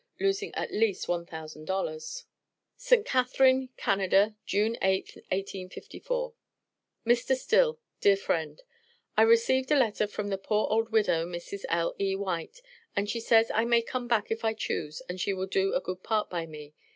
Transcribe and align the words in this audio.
losing 0.19 0.51
at 0.55 0.73
least 0.73 1.07
one 1.07 1.27
thousand 1.27 1.65
dollars, 1.65 2.25
ST. 2.75 3.05
CATHARINE, 3.05 3.69
CANADA, 3.77 4.35
JUNE 4.47 4.75
8th, 4.81 5.17
1854. 5.29 6.33
MR. 7.05 7.37
STILL, 7.37 7.79
DEAR 7.99 8.17
FRIEND: 8.17 8.63
I 9.15 9.21
received 9.21 9.69
a 9.71 9.77
letter 9.77 10.07
from 10.07 10.29
the 10.29 10.39
poor 10.39 10.65
old 10.71 10.89
widow, 10.91 11.23
Mrs. 11.27 11.65
L.E. 11.69 12.15
White, 12.15 12.63
and 12.95 13.07
she 13.07 13.19
says 13.19 13.51
I 13.53 13.63
may 13.65 13.83
come 13.83 14.07
back 14.07 14.31
if 14.31 14.43
I 14.43 14.55
choose 14.55 15.03
and 15.07 15.21
she 15.21 15.33
will 15.33 15.45
do 15.45 15.75
a 15.75 15.79
good 15.79 16.01
part 16.01 16.31
by 16.31 16.47
me. 16.47 16.73